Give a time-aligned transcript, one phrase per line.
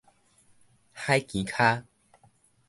[0.93, 1.85] 海墘跤